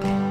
[0.00, 0.27] thank you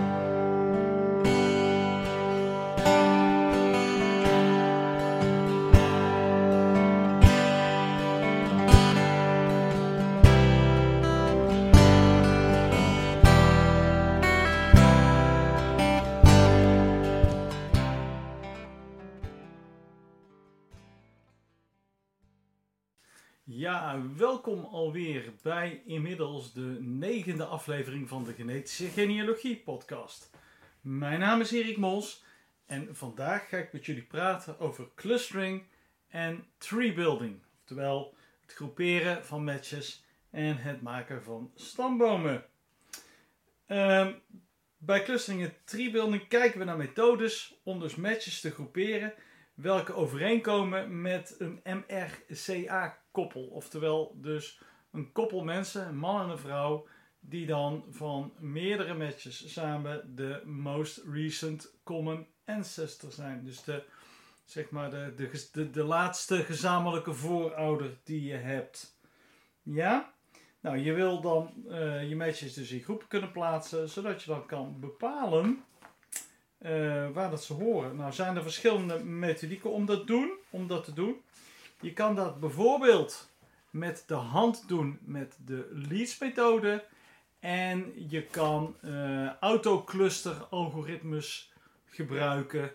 [24.17, 30.29] Welkom alweer bij inmiddels de negende aflevering van de Genetische Genealogie podcast.
[30.81, 32.23] Mijn naam is Erik Mols
[32.65, 35.63] en vandaag ga ik met jullie praten over clustering
[36.07, 37.39] en tree building.
[37.59, 42.45] Oftewel het groeperen van matches en het maken van stambomen.
[43.65, 44.13] Ehm,
[44.77, 49.13] bij clustering en tree building kijken we naar methodes om dus matches te groeperen
[49.57, 53.43] welke overeenkomen met een MRCA-koppel.
[53.43, 54.61] Oftewel dus
[54.91, 56.87] een koppel mensen, een man en een vrouw,
[57.19, 63.43] die dan van meerdere matches samen de most recent common ancestor zijn.
[63.43, 63.83] Dus de,
[64.45, 65.13] zeg maar de,
[65.51, 68.99] de, de, laatste gezamenlijke voorouder die je hebt.
[69.61, 70.13] Ja?
[70.59, 74.45] Nou, je wil dan uh, je matches dus in groepen kunnen plaatsen, zodat je dan
[74.45, 75.63] kan bepalen
[76.61, 77.95] uh, waar dat ze horen.
[77.95, 81.21] Nou zijn er verschillende methodieken om dat, doen, om dat te doen.
[81.81, 83.29] Je kan dat bijvoorbeeld
[83.69, 86.85] met de hand doen met de Leads methode.
[87.39, 91.53] En je kan uh, autocluster algoritmes
[91.85, 92.71] gebruiken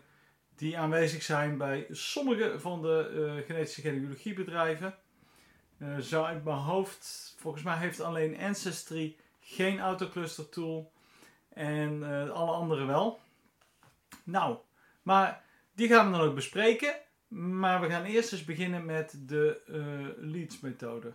[0.57, 4.95] die aanwezig zijn bij sommige van de uh, genetische genealogiebedrijven.
[5.79, 10.93] Uh, zo uit mijn hoofd, volgens mij heeft alleen Ancestry geen autocluster tool
[11.49, 13.21] en alle andere wel.
[14.25, 14.57] Nou,
[15.03, 16.95] maar die gaan we dan ook bespreken.
[17.29, 21.13] Maar we gaan eerst eens beginnen met de uh, Leads methode.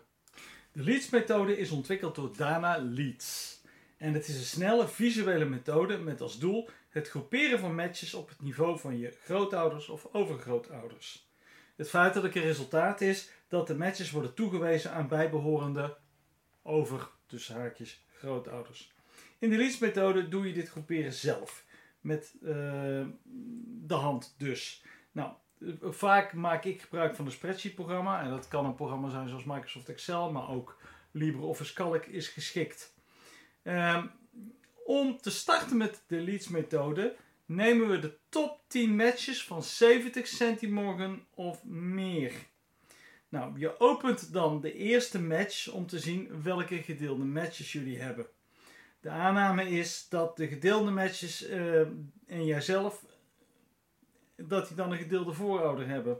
[0.71, 3.61] De Leads methode is ontwikkeld door Dana Leads.
[3.97, 8.29] En het is een snelle visuele methode met als doel het groeperen van matches op
[8.29, 11.29] het niveau van je grootouders of overgrootouders.
[11.75, 15.97] Het feitelijke resultaat is dat de matches worden toegewezen aan bijbehorende
[16.63, 18.93] over, tussen haakjes, grootouders.
[19.39, 21.65] In de Leads methode doe je dit groeperen zelf
[22.07, 22.51] met uh,
[23.85, 24.83] de hand dus.
[25.11, 25.31] Nou,
[25.81, 28.21] vaak maak ik gebruik van een spreadsheet programma.
[28.21, 30.77] En dat kan een programma zijn zoals Microsoft Excel, maar ook
[31.11, 32.95] LibreOffice Calc is geschikt.
[33.63, 34.11] Um,
[34.85, 40.27] om te starten met de leads methode nemen we de top 10 matches van 70
[40.27, 42.33] centimorgen of meer.
[43.29, 48.27] Nou, je opent dan de eerste match om te zien welke gedeelde matches jullie hebben.
[48.99, 51.79] De aanname is dat de gedeelde matches uh,
[52.27, 53.05] en jijzelf,
[54.35, 56.19] dat die dan een gedeelde voorouder hebben.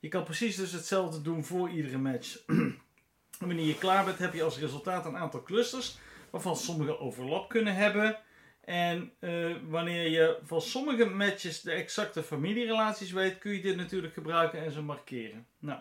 [0.00, 2.38] Je kan precies dus hetzelfde doen voor iedere match.
[3.38, 5.98] Wanneer je klaar bent, heb je als resultaat een aantal clusters,
[6.30, 8.18] waarvan sommige overlap kunnen hebben.
[8.60, 14.14] En uh, wanneer je van sommige matches de exacte familierelaties weet, kun je dit natuurlijk
[14.14, 15.46] gebruiken en ze markeren.
[15.58, 15.80] Nou,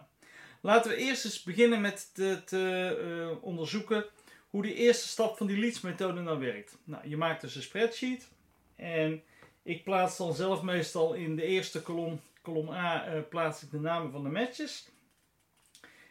[0.61, 2.97] laten we eerst eens beginnen met te, te
[3.31, 4.05] uh, onderzoeken
[4.51, 6.77] hoe die eerste stap van die leads methode nou werkt.
[6.83, 8.31] Nou, je maakt dus een spreadsheet
[8.75, 9.23] en
[9.63, 13.79] ik plaats dan zelf meestal in de eerste kolom, kolom A, uh, plaats ik de
[13.79, 14.89] namen van de matches.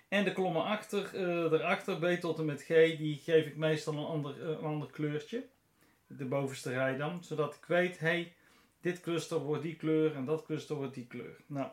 [0.08, 3.94] En de kolommen achter, uh, daarachter, B tot en met G, die geef ik meestal
[3.94, 5.46] een ander, uh, een ander kleurtje.
[6.06, 8.32] De bovenste rij dan, zodat ik weet, hey,
[8.80, 11.36] dit cluster wordt die kleur en dat cluster wordt die kleur.
[11.46, 11.68] Nou,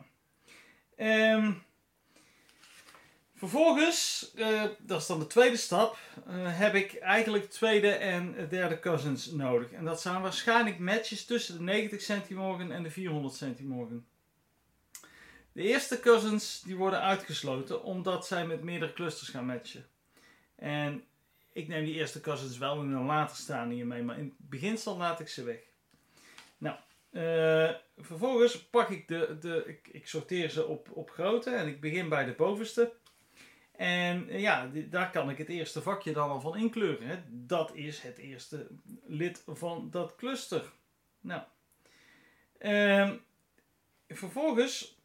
[0.96, 1.62] um,
[3.38, 8.80] Vervolgens, uh, dat is dan de tweede stap, uh, heb ik eigenlijk tweede en derde
[8.80, 9.72] cousins nodig.
[9.72, 14.06] En dat zijn waarschijnlijk matches tussen de 90 centimorgen en de 400 centimorgen.
[15.52, 19.86] De eerste cousins die worden uitgesloten omdat zij met meerdere clusters gaan matchen.
[20.56, 21.04] En
[21.52, 24.96] ik neem die eerste cousins wel in een later stadium mee, maar in het beginsel
[24.96, 25.60] laat ik ze weg.
[26.58, 26.76] Nou,
[27.10, 31.80] uh, vervolgens pak ik de, de ik, ik sorteer ze op, op grootte en ik
[31.80, 32.92] begin bij de bovenste.
[33.78, 37.06] En eh, ja, daar kan ik het eerste vakje dan al van inkleuren.
[37.06, 37.22] Hè.
[37.28, 38.66] Dat is het eerste
[39.06, 40.72] lid van dat cluster.
[41.20, 41.42] Nou,
[42.60, 43.12] uh,
[44.08, 44.98] vervolgens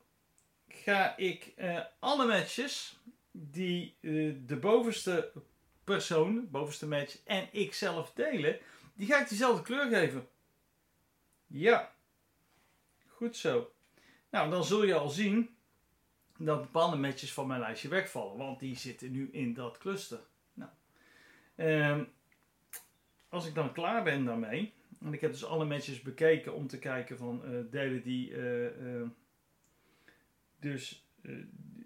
[0.67, 2.99] ga ik uh, alle matches
[3.31, 5.31] die uh, de bovenste
[5.83, 8.59] persoon, bovenste match en ik zelf delen,
[8.93, 10.27] die ga ik diezelfde kleur geven.
[11.47, 11.93] Ja,
[13.07, 13.73] goed zo.
[14.29, 15.55] Nou, dan zul je al zien
[16.45, 20.19] dat bepaalde matches van mijn lijstje wegvallen, want die zitten nu in dat cluster.
[20.53, 20.69] Nou,
[21.55, 22.07] um,
[23.29, 26.79] als ik dan klaar ben daarmee, en ik heb dus alle matches bekeken om te
[26.79, 29.07] kijken van uh, delen die uh, uh,
[30.59, 31.07] dus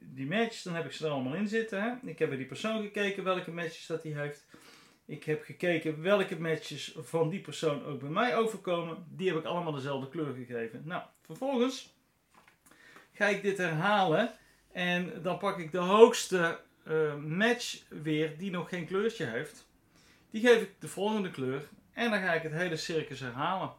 [0.02, 2.00] die match, dan heb ik ze er allemaal in zitten.
[2.04, 4.48] Ik heb bij die persoon gekeken welke matches dat hij heeft.
[5.06, 9.06] Ik heb gekeken welke matches van die persoon ook bij mij overkomen.
[9.10, 10.82] Die heb ik allemaal dezelfde kleur gegeven.
[10.86, 11.96] Nou, vervolgens
[13.14, 14.32] ga ik dit herhalen.
[14.78, 19.68] En dan pak ik de hoogste uh, match weer die nog geen kleurtje heeft.
[20.30, 21.70] Die geef ik de volgende kleur.
[21.94, 23.74] En dan ga ik het hele circus herhalen.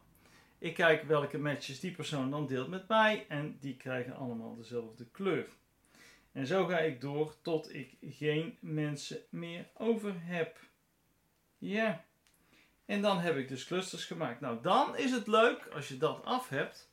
[0.57, 3.25] Ik kijk welke matches die persoon dan deelt met mij.
[3.27, 5.47] En die krijgen allemaal dezelfde kleur.
[6.31, 10.59] En zo ga ik door tot ik geen mensen meer over heb.
[11.57, 12.05] Ja.
[12.85, 14.39] En dan heb ik dus clusters gemaakt.
[14.39, 16.89] Nou, dan is het leuk als je dat af hebt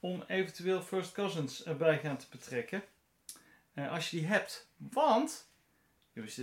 [0.00, 2.82] om eventueel first cousins erbij gaan te betrekken.
[3.78, 4.70] Uh, als je die hebt.
[4.76, 5.50] Want,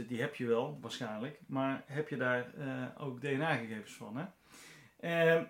[0.07, 4.17] die heb je wel waarschijnlijk, maar heb je daar uh, ook DNA-gegevens van.
[4.17, 4.25] Hè?
[5.37, 5.43] Uh,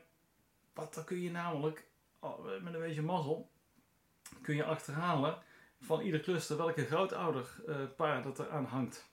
[0.73, 1.87] wat, dan kun je namelijk,
[2.19, 3.51] oh, met een beetje mazzel,
[4.41, 5.37] kun je achterhalen
[5.81, 9.09] van ieder cluster welke grootouderpaar dat er aan hangt.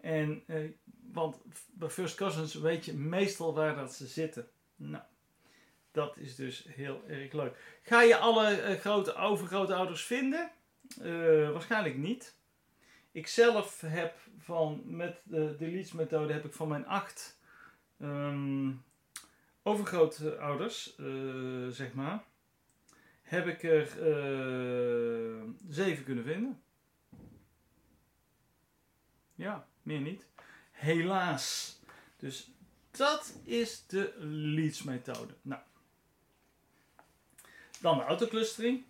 [0.00, 0.44] En,
[1.12, 1.40] want
[1.72, 4.48] bij First Cousins weet je meestal waar dat ze zitten.
[4.76, 5.04] Nou,
[5.90, 7.80] dat is dus heel erg leuk.
[7.82, 10.52] Ga je alle grote overgrootouders vinden?
[11.02, 12.38] Uh, waarschijnlijk niet.
[13.12, 17.38] Ik zelf heb van, met de delete methode heb ik van mijn acht
[17.98, 18.84] um,
[19.62, 22.24] overgrootouders, uh, zeg maar,
[23.22, 26.62] heb ik er uh, zeven kunnen vinden.
[29.34, 30.26] Ja, meer niet.
[30.70, 31.78] Helaas.
[32.16, 32.50] Dus
[32.90, 34.14] dat is de
[34.54, 35.34] leads methode.
[35.42, 35.62] Nou.
[37.80, 38.84] Dan de autoclustering.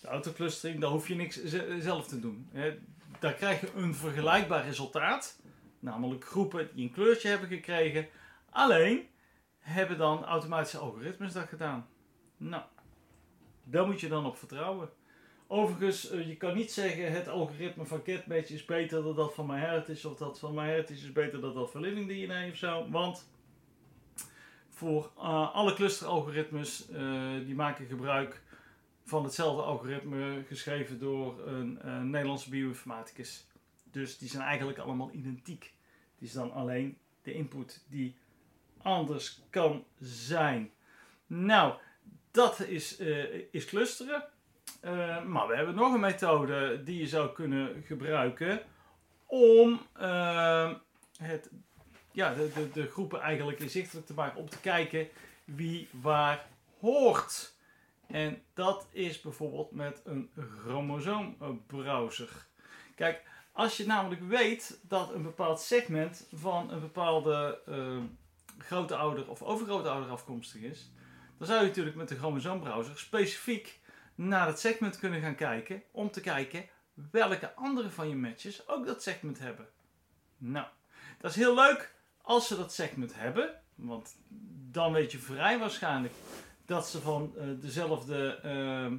[0.00, 1.44] De autoclustering, daar hoef je niks
[1.78, 2.50] zelf te doen.
[3.18, 5.40] Daar krijg je een vergelijkbaar resultaat.
[5.78, 8.08] Namelijk groepen die een kleurtje hebben gekregen.
[8.50, 9.08] Alleen
[9.58, 11.88] hebben dan automatische algoritmes dat gedaan.
[12.36, 12.62] Nou,
[13.64, 14.90] daar moet je dan op vertrouwen.
[15.46, 19.46] Overigens, eh, je kan niet zeggen het algoritme van CatMatch is beter dan dat van
[19.46, 22.88] MyHeritage of dat van MyHeritage is beter dan dat van Living DNA.
[22.90, 23.28] Want
[24.68, 28.42] voor uh, alle clusteralgoritmes uh, die maken gebruik
[29.10, 33.46] van hetzelfde algoritme geschreven door een, een Nederlandse bioinformaticus.
[33.90, 35.74] Dus die zijn eigenlijk allemaal identiek.
[36.14, 38.14] Het is dan alleen de input die
[38.82, 40.70] anders kan zijn.
[41.26, 41.74] Nou,
[42.30, 44.24] dat is, uh, is clusteren.
[44.84, 48.62] Uh, maar we hebben nog een methode die je zou kunnen gebruiken
[49.26, 49.80] om
[51.18, 51.50] het,
[52.12, 54.40] ja, de, de, de groepen eigenlijk inzichtelijk te maken.
[54.40, 55.08] Om te kijken
[55.44, 56.46] wie waar
[56.80, 57.58] hoort.
[58.10, 60.30] En dat is bijvoorbeeld met een
[60.62, 62.46] chromosoombrowser.
[62.94, 63.22] Kijk,
[63.52, 67.98] als je namelijk weet dat een bepaald segment van een bepaalde uh,
[68.58, 70.92] grote ouder of overgrote ouder afkomstig is,
[71.38, 73.80] dan zou je natuurlijk met de chromosoombrowser specifiek
[74.14, 76.68] naar dat segment kunnen gaan kijken om te kijken
[77.10, 79.68] welke andere van je matches ook dat segment hebben.
[80.36, 80.66] Nou,
[81.18, 84.16] dat is heel leuk als ze dat segment hebben, want
[84.70, 86.14] dan weet je vrij waarschijnlijk
[86.70, 88.98] dat ze van uh, dezelfde uh,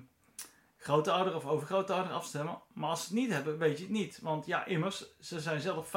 [0.78, 2.60] grootouder of overgrootouder afstemmen.
[2.74, 4.20] Maar als ze het niet hebben, weet je het niet.
[4.22, 5.90] Want ja, immers, ze zijn zelf 50%,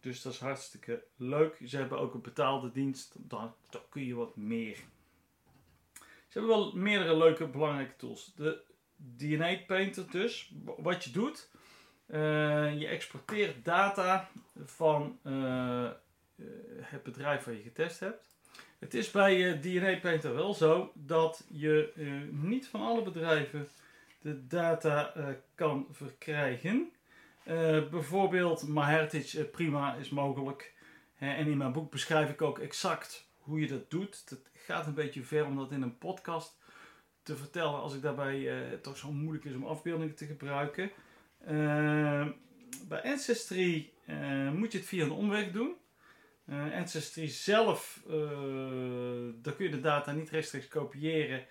[0.00, 1.60] Dus dat is hartstikke leuk.
[1.66, 3.14] Ze hebben ook een betaalde dienst.
[3.18, 4.76] Dan, dan kun je wat meer.
[6.28, 8.32] Ze hebben wel meerdere leuke, belangrijke tools.
[8.34, 8.62] De
[9.16, 10.52] DNA Painter dus.
[10.64, 11.48] Wat je doet,
[12.06, 14.28] uh, je exporteert data
[14.64, 15.90] van uh,
[16.80, 18.28] het bedrijf waar je getest hebt.
[18.78, 21.92] Het is bij DNA Painter wel zo dat je
[22.30, 23.68] niet van alle bedrijven
[24.20, 25.14] de data
[25.54, 26.92] kan verkrijgen.
[27.90, 30.74] bijvoorbeeld MyHeritage prima is mogelijk.
[31.18, 34.22] en in mijn boek beschrijf ik ook exact hoe je dat doet.
[34.28, 36.59] Het gaat een beetje ver om dat in een podcast
[37.22, 40.90] te vertellen als ik daarbij uh, toch zo moeilijk is om afbeeldingen te gebruiken.
[41.50, 42.26] Uh,
[42.88, 45.74] bij Ancestry uh, moet je het via een omweg doen.
[46.74, 48.02] Ancestry zelf,
[49.42, 51.46] daar kun je de data niet rechtstreeks kopiëren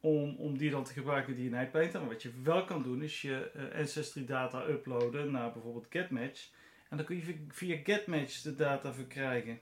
[0.00, 2.00] om, om die dan te gebruiken die in Painter.
[2.00, 6.50] Maar wat je wel kan doen is je Ancestry data uploaden naar bijvoorbeeld GetMatch.
[6.88, 9.60] En dan kun je via GetMatch de data verkrijgen.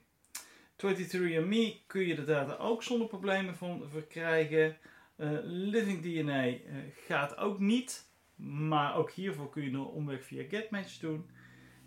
[0.76, 4.76] 23andMe kun je de data ook zonder problemen van verkrijgen.
[5.16, 6.58] Uh, Living DNA uh,
[7.06, 11.30] gaat ook niet, maar ook hiervoor kun je een omweg via GetMatch doen.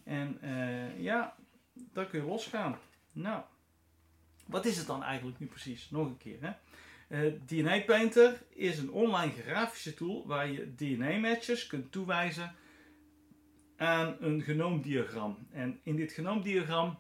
[0.04, 1.36] En uh, ja,
[1.74, 2.80] dan kun je losgaan.
[3.12, 3.44] Nou,
[4.46, 5.90] wat is het dan eigenlijk nu precies?
[5.90, 6.38] Nog een keer.
[6.42, 6.52] Hè?
[7.46, 12.56] DNA Painter is een online grafische tool waar je DNA-matches kunt toewijzen
[13.78, 15.48] aan een genoomdiagram.
[15.52, 17.00] En in dit genoomdiagram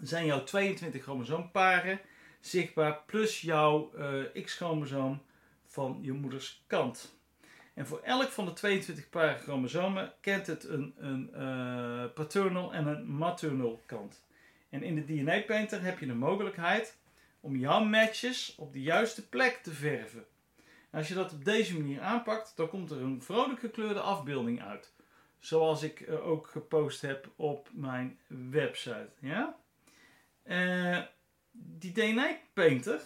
[0.00, 2.00] zijn jouw 22 chromosoomparen
[2.40, 3.92] zichtbaar plus jouw
[4.42, 5.22] X-chromosoom
[5.70, 7.18] van je moeders kant.
[7.74, 12.86] En voor elk van de 22 paren chromosomen kent het een, een uh, paternal en
[12.86, 14.22] een maternal kant.
[14.68, 16.98] En in de DNA Painter heb je de mogelijkheid
[17.40, 20.24] om jouw matches op de juiste plek te verven.
[20.90, 24.62] En als je dat op deze manier aanpakt, dan komt er een vrolijk gekleurde afbeelding
[24.62, 24.92] uit.
[25.38, 29.10] Zoals ik uh, ook gepost heb op mijn website.
[29.20, 29.56] Ja?
[30.44, 30.98] Uh,
[31.52, 33.00] die DNA Painter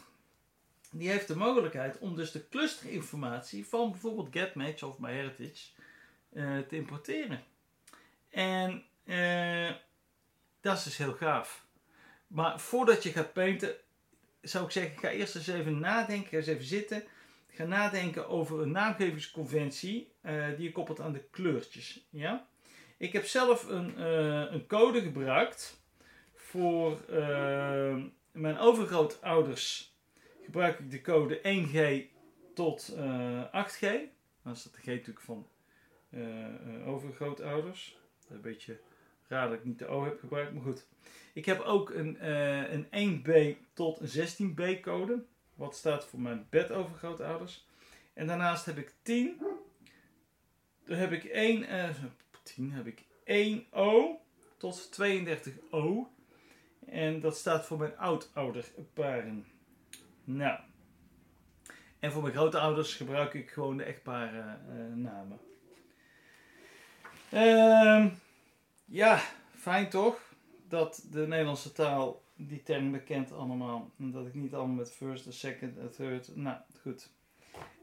[0.96, 5.70] die heeft de mogelijkheid om dus de clusterinformatie van bijvoorbeeld GetMatch of MyHeritage
[6.32, 7.42] uh, te importeren.
[8.30, 9.70] En uh,
[10.60, 11.66] dat is dus heel gaaf.
[12.26, 13.74] Maar voordat je gaat painten,
[14.40, 17.04] zou ik zeggen, ga eerst eens even nadenken, ga eens even zitten.
[17.48, 20.12] Ga nadenken over een naamgevingsconventie
[20.56, 22.06] die je koppelt aan de kleurtjes.
[22.10, 22.46] Ja?
[22.96, 24.00] Ik heb zelf een,
[24.54, 25.82] een code gebruikt
[26.34, 27.04] voor
[28.32, 29.93] mijn overgrootouders
[30.44, 32.04] gebruik ik de code 1G
[32.54, 33.80] tot uh, eh, 8G.
[34.42, 35.46] Dan dat de G natuurlijk van
[36.10, 37.98] uh, overgrootouders.
[38.28, 38.80] Een beetje
[39.28, 40.86] raar dat ik niet de O heb gebruikt, maar goed.
[41.32, 42.30] Ik heb ook een,
[42.90, 45.24] een 1B tot een 16B code.
[45.54, 47.66] Wat staat voor mijn bedovergrootouders.
[48.12, 49.42] En daarnaast heb ik 10.
[50.84, 51.66] Dan heb ik 1,
[52.42, 54.22] 10 heb ik 1O
[54.56, 56.12] tot 32O.
[56.86, 59.46] En dat staat voor mijn oudouderparen.
[60.24, 60.58] Nou.
[61.98, 65.38] En voor mijn grootouders gebruik ik gewoon de echtpare uh, namen.
[67.32, 68.06] Uh,
[68.84, 70.34] ja, fijn toch?
[70.68, 73.90] Dat de Nederlandse taal die term bekent allemaal.
[73.98, 76.36] En dat ik niet allemaal met first, second third.
[76.36, 77.10] Nou, goed.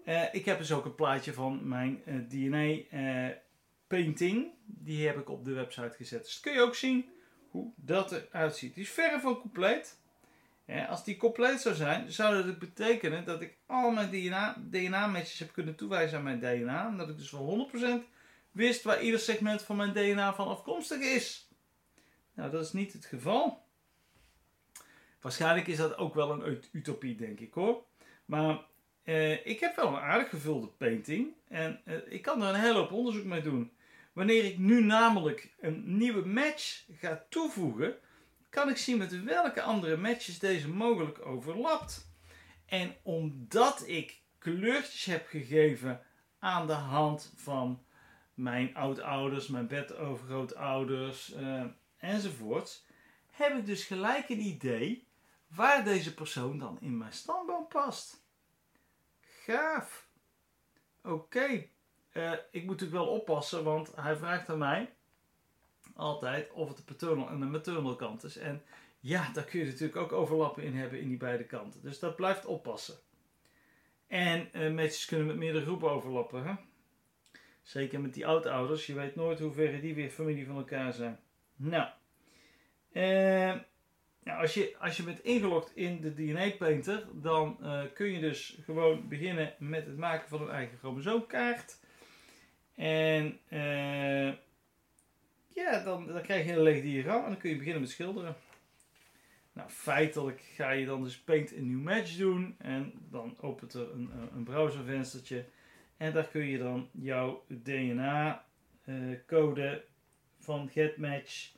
[0.06, 2.84] Uh, ik heb dus ook een plaatje van mijn uh, DNA
[3.88, 4.48] painting.
[4.66, 6.24] Die heb ik op de website gezet.
[6.24, 7.10] Dus kun je ook zien
[7.50, 8.74] hoe dat eruit ziet.
[8.74, 10.01] Die is verre van compleet.
[10.88, 14.10] Als die compleet zou zijn, zou dat betekenen dat ik al mijn
[14.70, 16.88] DNA-matches heb kunnen toewijzen aan mijn DNA.
[16.88, 17.70] En dat ik dus voor
[18.02, 18.08] 100%
[18.52, 21.50] wist waar ieder segment van mijn DNA van afkomstig is.
[22.34, 23.64] Nou, dat is niet het geval.
[25.22, 27.84] Waarschijnlijk is dat ook wel een utopie, denk ik hoor.
[28.26, 28.62] Maar
[29.04, 31.34] eh, ik heb wel een aardig gevulde painting.
[31.48, 33.72] En eh, ik kan er een hele hoop onderzoek mee doen.
[34.14, 37.96] Wanneer ik nu namelijk een nieuwe match ga toevoegen,
[38.52, 42.10] kan ik zien met welke andere matches deze mogelijk overlapt.
[42.66, 46.02] En omdat ik kleurtjes heb gegeven
[46.40, 47.84] aan de hand van
[48.34, 51.66] mijn oudouders, mijn bedovergrootouders uh,
[51.98, 52.86] enzovoorts,
[53.30, 55.08] heb ik dus gelijk een idee
[55.48, 58.24] waar deze persoon dan in mijn stamboom past.
[59.22, 60.08] Gaaf.
[61.04, 61.68] Oké,
[62.14, 64.94] uh, ik moet natuurlijk wel oppassen, want hij vraagt aan mij
[65.96, 68.38] altijd of het de paternal en de maternal kant is.
[68.38, 68.62] En
[69.00, 71.82] ja, daar kun je natuurlijk ook overlappen in hebben in die beide kanten.
[71.82, 72.96] Dus dat blijft oppassen.
[74.08, 76.46] En uh, kunnen met meerdere groepen overlappen.
[76.46, 76.54] Hè?
[77.62, 78.86] Zeker met die oudouders.
[78.86, 81.20] Je weet nooit hoe ver die weer familie van elkaar zijn.
[81.56, 81.90] Nou,
[82.92, 83.56] uh,
[84.24, 88.20] nou als, je, als je bent ingelogd in de DNA Painter, dan uh, kun je
[88.20, 91.80] dus gewoon beginnen met het maken van een eigen chromosoomkaart.
[92.76, 94.34] En uh,
[95.62, 98.36] ja, dan, dan krijg je een leeg diagram en dan kun je beginnen met schilderen.
[99.54, 102.56] Nou, feitelijk ga je dan dus Paint a New Match doen.
[102.58, 105.46] En dan opent er een, een browservenstertje.
[105.98, 108.40] En daar kun je dan jouw DNA-code
[110.40, 111.52] van GetMatch,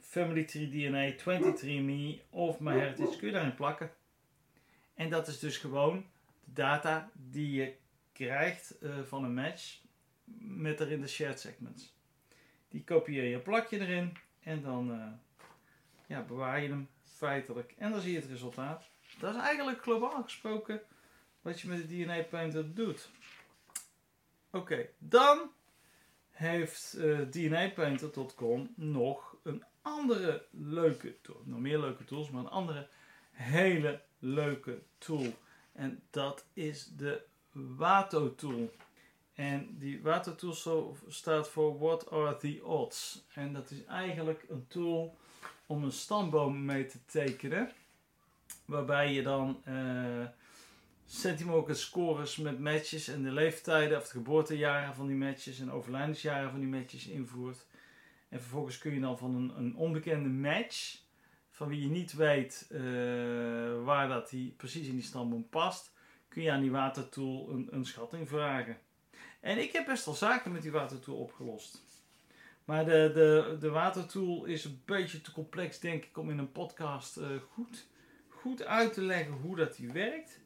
[0.00, 3.90] Family Tree DNA, 23andMe of MyHeritage kun je daarin plakken.
[4.94, 6.06] En dat is dus gewoon
[6.44, 7.74] de data die je
[8.12, 9.80] krijgt uh, van een match
[10.40, 11.95] met erin de shared segments.
[12.76, 15.06] Die kopieer je, plak je erin en dan uh,
[16.06, 17.74] ja, bewaar je hem feitelijk.
[17.78, 18.84] En dan zie je het resultaat.
[19.18, 20.80] Dat is eigenlijk globaal gesproken
[21.42, 23.10] wat je met de DNA Painter doet.
[24.50, 25.50] Oké, dan
[26.30, 31.42] heeft uh, eh, DNAPainter.com nog een andere leuke tool.
[31.44, 32.88] Nog meer leuke tools, maar een andere
[33.30, 35.32] hele leuke tool.
[35.72, 38.70] En dat is de Wato tool.
[39.36, 43.24] En die Wato tool staat voor What are the odds?
[43.34, 45.16] En dat is eigenlijk een tool
[45.66, 47.70] om een stamboom mee te tekenen.
[48.64, 50.26] Waarbij je dan uh,
[51.74, 56.60] scores met matches en de leeftijden of de geboortejaren van die matches en overlijdensjaren van
[56.60, 57.66] die matches invoert.
[58.28, 60.98] En vervolgens kun je dan van een, een onbekende match,
[61.50, 62.80] van wie je niet weet uh,
[63.84, 65.92] waar dat die precies in die stamboom past,
[66.28, 68.78] kun je aan die watertool een, een schatting vragen.
[69.46, 71.82] En ik heb best wel zaken met die watertool opgelost.
[72.64, 76.52] Maar de, de, de watertool is een beetje te complex, denk ik, om in een
[76.52, 77.86] podcast uh, goed,
[78.28, 80.40] goed uit te leggen hoe dat die werkt.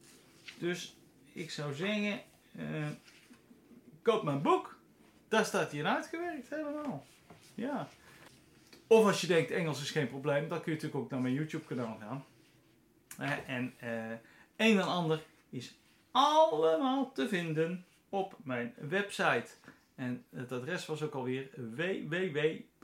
[0.57, 0.95] Dus
[1.33, 2.21] ik zou zeggen,
[2.55, 2.87] uh,
[4.01, 4.79] koop mijn boek.
[5.27, 7.05] Daar staat hij in uitgewerkt, helemaal.
[7.55, 7.87] Ja.
[8.87, 11.33] Of als je denkt, Engels is geen probleem, dan kun je natuurlijk ook naar mijn
[11.33, 12.25] YouTube kanaal gaan.
[13.19, 13.73] Uh, en
[14.57, 15.77] een en ander is
[16.11, 19.47] allemaal te vinden op mijn website.
[19.95, 22.75] En het adres was ook alweer www.filin.nl.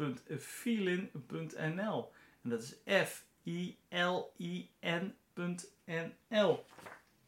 [2.43, 3.75] En dat is F-I-L-I-N.nl.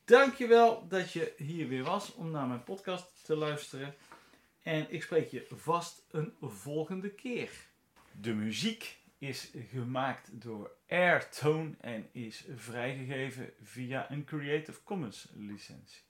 [0.06, 3.96] Dankjewel dat je hier weer was om naar mijn podcast te luisteren.
[4.64, 7.50] En ik spreek je vast een volgende keer.
[8.12, 16.09] De muziek is gemaakt door Airtone en is vrijgegeven via een Creative Commons licentie.